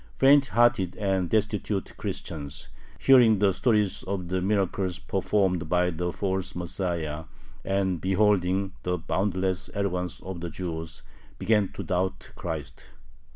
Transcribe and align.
Faint 0.15 0.47
hearted 0.47 0.95
and 0.95 1.29
destitute 1.29 1.95
Christians, 1.95 2.69
hearing 2.97 3.37
the 3.37 3.53
stories 3.53 4.01
of 4.01 4.29
the 4.29 4.41
miracles 4.41 4.97
performed 4.97 5.69
by 5.69 5.91
the 5.91 6.11
false 6.11 6.55
Messiah 6.55 7.25
and 7.63 8.01
beholding 8.01 8.73
the 8.81 8.97
boundless 8.97 9.69
arrogance 9.75 10.19
of 10.21 10.41
the 10.41 10.49
Jews, 10.49 11.03
began 11.37 11.67
to 11.73 11.83
doubt 11.83 12.31
Christ. 12.35 12.87